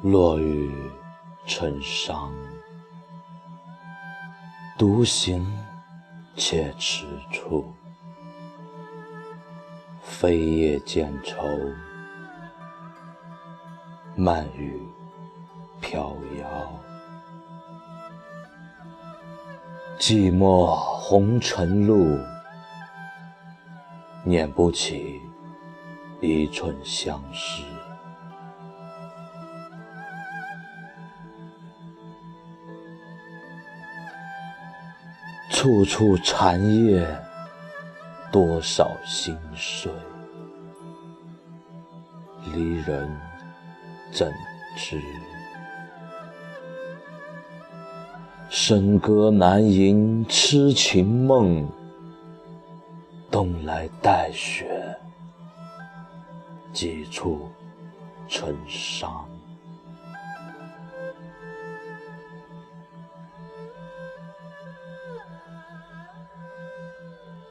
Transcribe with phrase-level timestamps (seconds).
[0.00, 0.72] 落雨
[1.44, 2.32] 成伤，
[4.78, 5.44] 独行
[6.36, 7.64] 且踟蹰，
[10.20, 11.46] 飞叶渐愁，
[14.16, 14.82] 漫雨
[15.80, 16.72] 飘摇。
[19.96, 22.18] 寂寞红尘路，
[24.24, 25.22] 念不起
[26.20, 27.62] 一寸相思。
[35.48, 37.06] 处处残叶，
[38.30, 39.90] 多少心碎。
[42.54, 43.08] 离人
[44.12, 44.32] 怎
[44.76, 45.00] 知？
[48.50, 51.68] 笙歌难吟痴情梦，
[53.30, 54.96] 冬来带雪，
[56.72, 57.50] 几处
[58.26, 59.28] 成伤。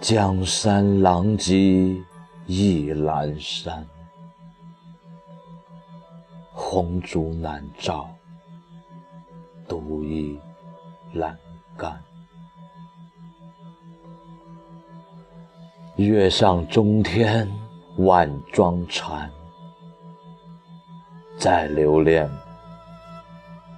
[0.00, 1.54] 江山狼藉
[2.46, 3.86] 意阑珊，
[6.54, 8.08] 红烛难照，
[9.68, 10.40] 独倚
[11.14, 11.36] 阑
[11.76, 12.02] 干。
[15.96, 17.46] 月上中天
[17.98, 19.30] 万桩缠，
[21.38, 22.26] 再留恋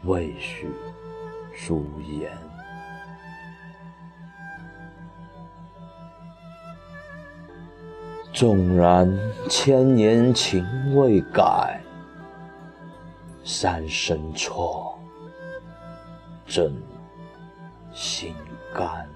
[0.04, 0.70] 未许
[1.52, 2.30] 书言。
[8.32, 9.06] 纵然
[9.48, 10.64] 千年情
[10.96, 11.78] 未改，
[13.44, 14.98] 三生错，
[16.46, 16.72] 真
[17.92, 18.34] 心
[18.74, 19.06] 甘。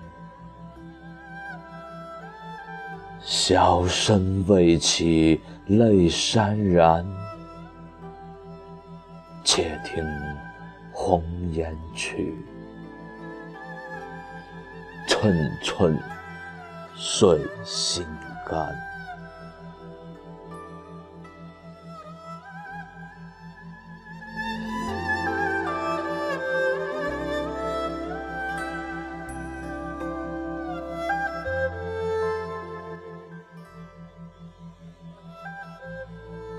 [3.24, 7.04] 箫声未起，泪潸然，
[9.42, 10.04] 且听
[10.92, 12.36] 红颜曲，
[15.08, 15.98] 寸寸
[16.94, 18.06] 碎心
[18.46, 18.76] 肝。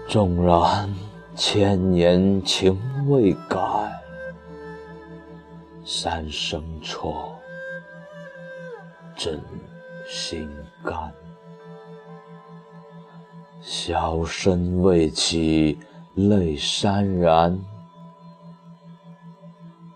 [0.10, 0.90] 纵然
[1.36, 2.80] 千年情
[3.10, 3.60] 未改，
[5.84, 7.38] 三生错，
[9.18, 9.38] 真
[10.08, 10.50] 心
[10.82, 11.14] 甘。
[13.62, 15.78] 箫声未起，
[16.16, 17.60] 泪潸然，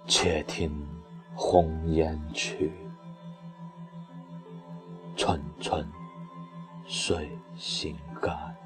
[0.06, 0.86] 且听
[1.34, 2.74] 红颜曲，
[5.16, 5.88] 寸寸
[6.86, 8.61] 碎心肝。